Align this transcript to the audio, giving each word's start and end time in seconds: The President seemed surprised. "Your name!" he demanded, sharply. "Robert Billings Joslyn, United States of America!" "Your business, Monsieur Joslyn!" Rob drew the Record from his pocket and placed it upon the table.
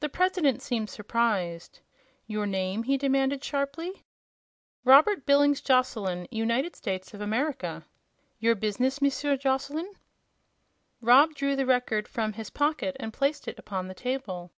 The 0.00 0.10
President 0.10 0.60
seemed 0.60 0.90
surprised. 0.90 1.80
"Your 2.26 2.44
name!" 2.46 2.82
he 2.82 2.98
demanded, 2.98 3.42
sharply. 3.42 4.04
"Robert 4.84 5.24
Billings 5.24 5.62
Joslyn, 5.62 6.28
United 6.30 6.76
States 6.76 7.14
of 7.14 7.22
America!" 7.22 7.86
"Your 8.38 8.54
business, 8.54 9.00
Monsieur 9.00 9.34
Joslyn!" 9.38 9.94
Rob 11.00 11.34
drew 11.34 11.56
the 11.56 11.64
Record 11.64 12.06
from 12.06 12.34
his 12.34 12.50
pocket 12.50 12.96
and 13.00 13.14
placed 13.14 13.48
it 13.48 13.58
upon 13.58 13.88
the 13.88 13.94
table. 13.94 14.52